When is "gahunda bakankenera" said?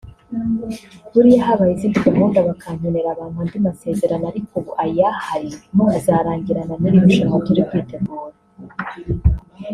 2.07-3.17